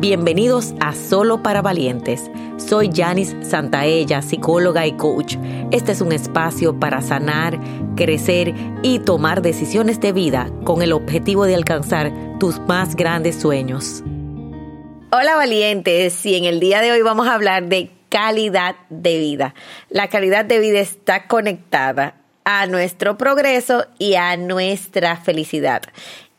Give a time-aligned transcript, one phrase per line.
[0.00, 2.30] Bienvenidos a Solo para Valientes.
[2.56, 5.36] Soy Janice Santaella, psicóloga y coach.
[5.72, 7.60] Este es un espacio para sanar,
[7.96, 14.02] crecer y tomar decisiones de vida con el objetivo de alcanzar tus más grandes sueños.
[15.12, 19.54] Hola valientes, y en el día de hoy vamos a hablar de calidad de vida.
[19.90, 22.14] La calidad de vida está conectada
[22.44, 25.82] a nuestro progreso y a nuestra felicidad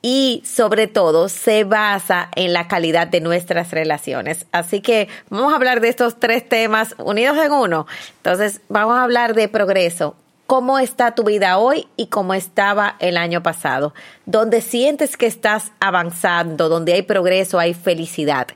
[0.01, 4.45] y sobre todo se basa en la calidad de nuestras relaciones.
[4.51, 7.85] Así que vamos a hablar de estos tres temas unidos en uno.
[8.17, 10.15] Entonces vamos a hablar de progreso.
[10.47, 13.93] ¿Cómo está tu vida hoy y cómo estaba el año pasado?
[14.25, 18.47] Donde sientes que estás avanzando, donde hay progreso, hay felicidad.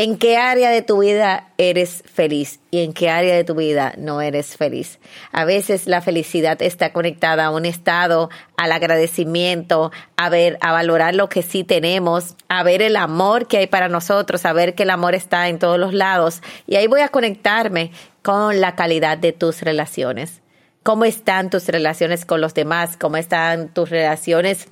[0.00, 3.94] ¿En qué área de tu vida eres feliz y en qué área de tu vida
[3.98, 5.00] no eres feliz?
[5.32, 11.16] A veces la felicidad está conectada a un estado, al agradecimiento, a ver, a valorar
[11.16, 14.84] lo que sí tenemos, a ver el amor que hay para nosotros, a ver que
[14.84, 16.42] el amor está en todos los lados.
[16.68, 17.90] Y ahí voy a conectarme
[18.22, 20.42] con la calidad de tus relaciones.
[20.84, 22.96] ¿Cómo están tus relaciones con los demás?
[22.96, 24.68] ¿Cómo están tus relaciones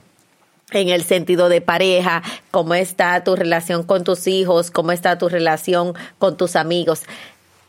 [0.72, 5.28] en el sentido de pareja, cómo está tu relación con tus hijos, cómo está tu
[5.28, 7.02] relación con tus amigos.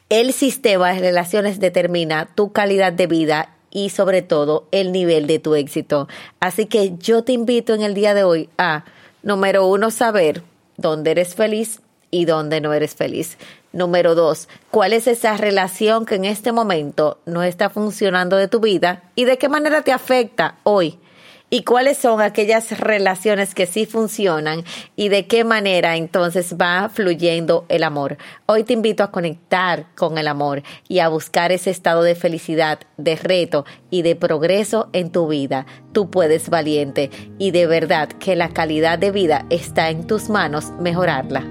[0.09, 5.37] El sistema de relaciones determina tu calidad de vida y sobre todo el nivel de
[5.37, 6.07] tu éxito.
[6.39, 8.83] Así que yo te invito en el día de hoy a,
[9.21, 10.41] número uno, saber
[10.77, 13.37] dónde eres feliz y dónde no eres feliz.
[13.73, 18.59] Número dos, cuál es esa relación que en este momento no está funcionando de tu
[18.59, 20.97] vida y de qué manera te afecta hoy
[21.49, 24.63] y cuáles son aquellas relaciones que sí funcionan
[24.95, 28.17] y de qué manera entonces va fluyendo el amor.
[28.45, 32.79] Hoy te invito a conectar con el amor y a buscar ese estado de felicidad,
[32.97, 35.65] de reto y de progreso en tu vida.
[35.93, 40.71] Tú puedes valiente y de verdad que la calidad de vida está en tus manos
[40.79, 41.45] mejorarla.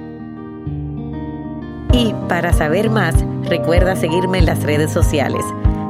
[1.92, 5.42] Y para saber más, recuerda seguirme en las redes sociales.